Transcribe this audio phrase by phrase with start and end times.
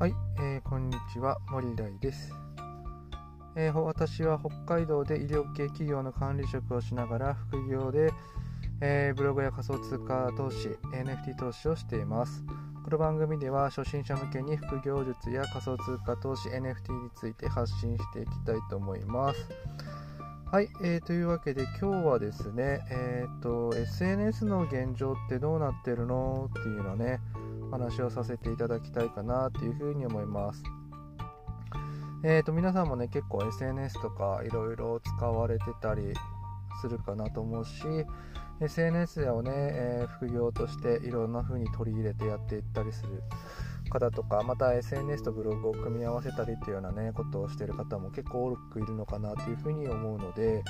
[0.00, 2.32] はい、えー、こんにちは森大です、
[3.54, 8.10] えー、私は北海道で医療系企業の管理職をしながら副業で、
[8.80, 12.42] えー、ブログや仮想通貨投資 NFT 投資をしています。
[12.82, 19.50] この番組では初心者向けに副業術や仮想通貨投資 NFT について発信していきたいと思います。
[20.50, 27.20] はい、えー、というわけで今日はですね、えーと、SNS の現状ってどうなってるのっていうのね
[27.70, 30.62] 話をさせていただきたいかなっていうふうに思います。
[32.22, 36.12] えーと、皆さんもね結構 SNS とかいろいろ使われてたり
[36.82, 37.82] するかなと思うし
[38.60, 43.22] SNS をね、えー、副業としていろんな風に取り入れてやっていったりする
[43.90, 50.62] 方とかまた SNS とブログを組み合わせたりっていうようなねことをしてる方も結構多くいるのかなっていうふうに思うので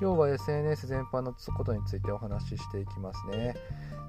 [0.00, 3.54] 今日は SNS 全般のことについてお話ししていきますね、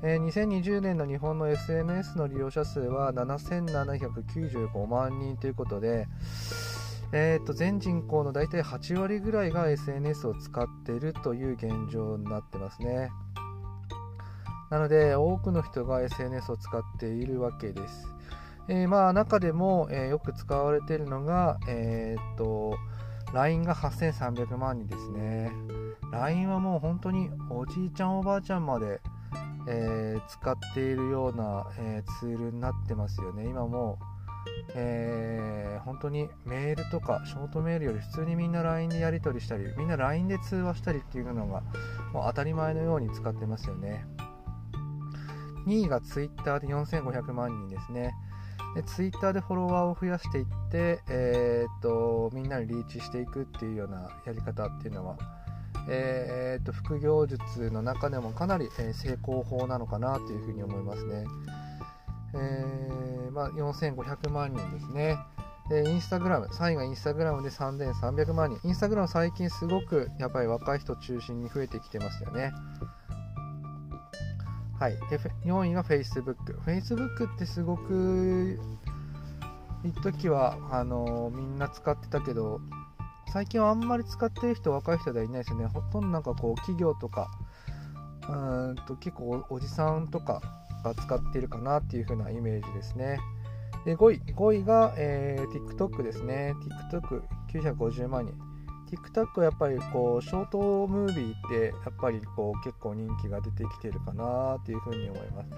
[0.01, 6.07] えー、2020年の日本の SNS の利用者数は7795万人ということで
[7.15, 13.11] えー、と全人口の大体8割ぐらいが SNS を使っているという現状になってますね。
[14.71, 18.07] なので多くの人が SNS を使っているわけです。
[18.67, 22.77] えー、まあ中でも、えー、よく使われているのが、えー、っと
[23.33, 25.51] LINE が8300万人ですね。
[26.11, 29.01] LINE はもう本当におじいちゃんおばあちゃんまで、
[29.67, 33.45] えー、使っているような、えツールになってますよね。
[33.45, 34.13] 今もう
[34.75, 41.61] え、本当にメールとかショートメールより普通にみんな LINE でやり取りしたりみんな LINE で通話したりっていうのが
[42.13, 44.05] もう当たり前のように使ってますよね。
[45.65, 48.13] 2位が Twitter で4500万人ですね。
[48.75, 55.17] でツイッターでフォロワーを増やしていって、えー、っとみんなにリーチしていくっていうようなやり方っていうのは、
[55.87, 61.25] えー、っと副業術の中でもかなり、え成功法なのかなというふうに思いますね、
[62.33, 65.17] えー、まあ、4500万人ですね。
[65.69, 68.67] でインスタグラム3位がインスタグラムで3300万人。
[68.67, 72.51] インスタグラム最近すごくやっぱり若い人中心に増えてきてますよね。
[74.83, 76.35] はい、で4位が Facebook。
[76.65, 78.59] Facebook ってすごく
[79.85, 82.59] 一時はあのみんな使ってたけど
[83.31, 85.67] 最近はあんまり使ってる人若い人ではいないですよね。
[85.67, 87.31] ほとんどなんかこう企業とか
[88.27, 88.33] う
[88.73, 90.41] んと結構おじさんとか
[90.83, 93.19] が使ってるかなっていう風なイメージですね。
[93.85, 96.55] で5位 ,5 位が、えー、TikTok ですね。
[96.91, 98.52] TikTok950 万人。
[98.93, 105.49] TikTok はやっぱりこうショートムービーってやっぱりこう結構人気が出てきてるかなっていうふうに思います。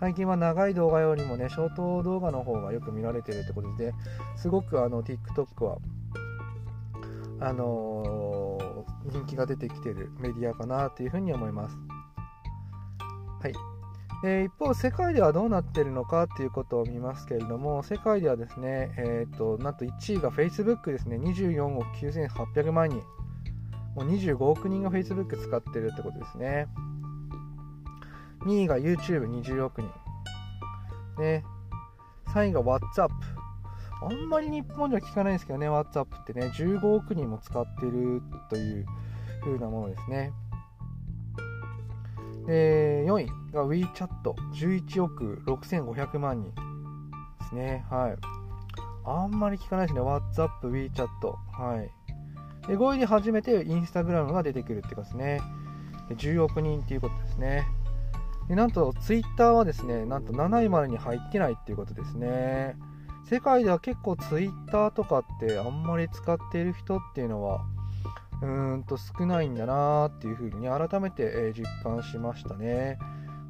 [0.00, 3.92] 最近は長い動画よりもねショート動画の方がよく見られてるってことで
[4.36, 5.78] すごくあの TikTok は
[7.40, 11.76] あのー、人気が出てきてるメディアかなというふうに思います。
[13.42, 13.77] はい。
[14.24, 22.96] え、一方、世界ではどうなっているのかということを見ますけれども、世界ではですね、えーと、なんと1位が Facebook ですね、24億9800万人、
[23.94, 26.66] もう25億人が Facebook 使ってるってことですね。
[28.40, 29.90] 2位が YouTube20 億人。
[31.20, 31.44] ね、
[32.28, 33.10] 3位が WhatsApp。
[34.00, 38.86] あんまり日本じゃ聞かないんですけどね、WhatsApp ってね、15億人も使ってるという
[39.44, 40.32] 風なものですね。
[42.48, 47.84] え、4位が WeChat11 億6500万人ですね。
[47.90, 48.16] はい。
[49.04, 50.00] あんまり聞かないですね。
[50.00, 51.08] WhatsApp、WeChat。
[51.52, 51.90] はい。
[52.66, 55.40] で5位で初めて Instagram が出てくるってことですね。
[56.10, 57.66] 10億人っていうことですね。
[58.48, 62.76] でなんと Twitter はですね、なんと7位までに入ってないっていうことですね。
[63.26, 67.62] 世界では結構 Twitter とかってあんまり使っている人っていうのは
[68.42, 72.98] うーんと少ないんだなっていうふうに改めて、え実感しましたね。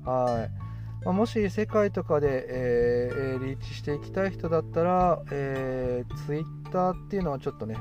[0.04, 1.04] はい。
[1.04, 7.76] まあ、もし世界とかで、えー、リーチしていきたい人だったら、えー、Twitter っていうのはちょっとね、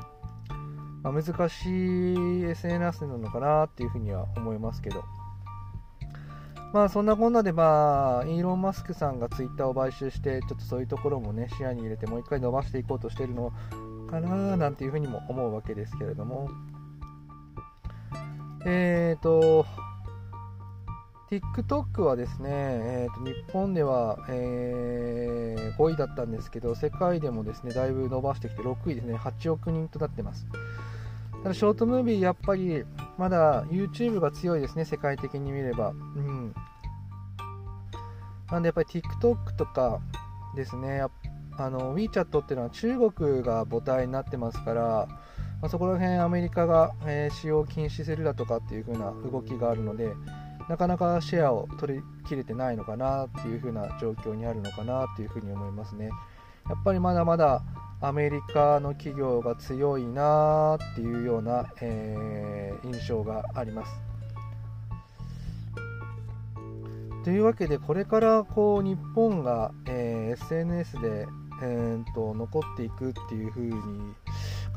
[1.02, 5.04] まあ、難しい SNS なのかなっていうふうには思いますけど。
[6.72, 13.54] まあそんなこんなでまあイーロン・マスクさんがツイッターを買収してちょっとそういうところもね視野に入れてもう一回伸ばしていこうとしてるの
[14.10, 16.50] かななんていうふうにも思うわけですけれども
[18.64, 19.66] えっ、ー、と、
[21.30, 30.46] TikTok はですね、えー、と日本では、えー、5位だったんですけど、世界でもですね、だいぶ伸ばしてきて6位ですね、8億人となってます。
[31.42, 32.84] ただ、ショートムービー、やっぱり
[33.18, 35.90] まだ YouTube が強いですね、世界的に見れば。
[35.90, 36.54] うん。
[38.50, 40.00] なんで、やっぱり TikTok とか
[40.56, 41.02] ですね、
[41.58, 45.08] あの WeChat っていうのは中国が母体になってますから、
[45.60, 50.12] まあ、そこら辺アメリカが、えー、使用禁止するだとかっていう風な動きがあるので
[50.68, 56.10] なかなかシェアを取り切れてないのかなっていう風な状況にあるのかなっていう風に思いますね
[56.68, 57.62] やっぱりまだまだ
[58.00, 63.92] アメリカの企業が強いなっていうような、えー、印象があります。
[67.24, 71.26] というわけでこれからこう日本が、えー、SNS で、
[71.62, 73.74] えー、と残っていくっていうふうに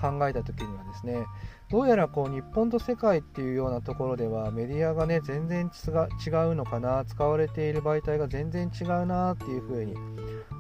[0.01, 1.25] 考えた時にはですね
[1.69, 9.93] どうやらこう日本と世界っていうようなところではメディアがね全然違うのかな使われている媒体が全然違うなっていうふうに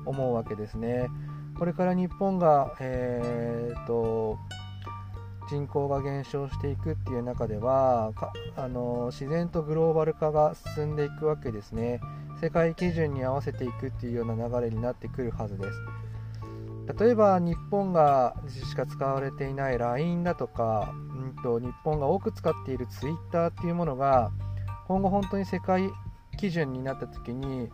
[0.05, 1.07] 思うわけですね。
[1.57, 4.39] これから日本が、えーと、
[5.49, 8.13] 人口が減少していくっていう中では
[8.55, 11.99] あの自然とグローバル化が進んでいくわけですね
[12.41, 15.79] 世界基準に合わせていくっていうような流れになってくるはずです
[16.99, 24.31] 例えば日本がしか使われていない LINE だとか、うんと、日本が多く使っている Twitter っていうものが
[24.87, 25.89] 今後本当に世界
[26.37, 27.69] 基準になった時に、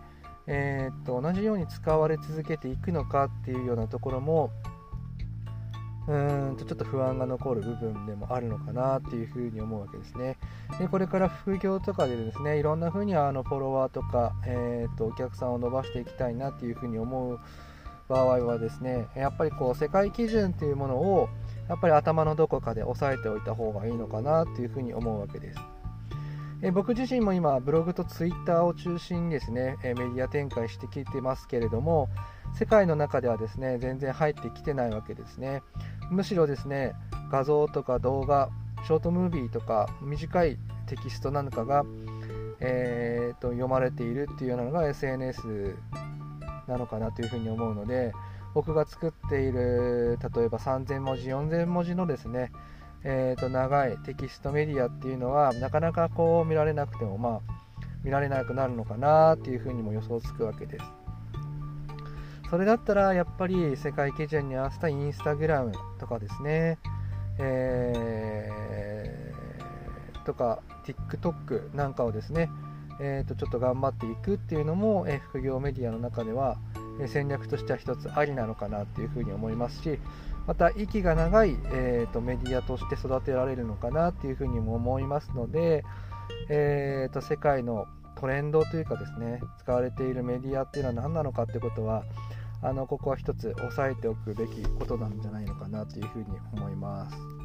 [0.45, 4.51] えー、と同じように使われ続けていくのかっていうようなところも
[6.07, 10.38] うんとちょっと不安が残る部分でもあるのかなっていうふうに思うわけですね。
[10.80, 17.39] でこれから副業とかでですねいろんなふうにあのフォロワーとか、えー、とお客さんを伸ばしていきたいなっていうふうに思う
[18.07, 21.30] 場合はですねやっぱりこう世界基準っていうものを
[21.68, 25.59] やっぱり頭のどこかで押さえておいた方がいいのかなっていうふうに思うわけです。
[26.63, 32.09] え僕自身も今ブログとツイッターを中心にですね、えメディア展開してきてますけれども
[32.56, 35.62] 世界の中ではですね全然入ってきてないわけですね
[36.09, 36.94] むしろですね
[37.31, 38.50] 画像とか動画
[38.86, 40.57] ショートムービーとか短い
[40.88, 41.83] テキストなんかが、
[42.59, 45.75] えーと読まれているっていうようなのが SNS
[46.67, 48.13] なのかなというふうに思うので
[48.53, 52.51] 僕が作っている例えば3000文字4000文字のですね、
[53.03, 57.57] えー、と長いテキストメディアっていうのはなかなかこう見られなくてもまあ
[58.03, 60.85] 見られなくなるのかなっていうふうにも予想つくわけです。
[62.49, 66.77] それだったらやっぱり世界基準に合わせたインスタグラムとかですね、
[67.39, 72.49] えー、とか TikTok なんかをですね
[72.99, 76.57] えー、とちょっと頑張っていくっていうのも、え、副業メディアの中では、
[76.99, 79.99] え、戦略としては一つありなのかなっていうふうに思いますし
[80.47, 85.83] また息が長い、えー、とメディアとして育てられるのかなっていうふうにも思いますので、
[86.49, 87.85] えー、と世界の
[88.19, 92.03] トレンドというかですね使われているメディアっていうのは何なのかってことは
[92.63, 97.36] あのここは一つ押さえておくべきことなんじゃないのかなというふうに思います。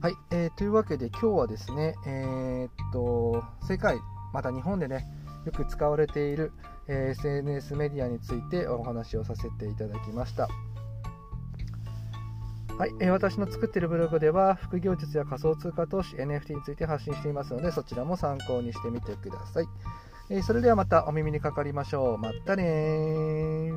[0.00, 3.98] はい、えー、というわけで今日はですね、えー、っと世界
[4.32, 5.04] また日本でね
[5.44, 6.52] よく使われている、
[6.86, 10.48] えー、SNS メディアについてお話をさせていただきました。
[12.78, 19.66] はい、えー、私の作っているブログでは副業術や仮想通貨投資 NFT について発信していますのでそちらも参考にしてみてください。
[20.30, 22.18] えー、それではまたお耳にかかりましょう。
[22.18, 23.72] またね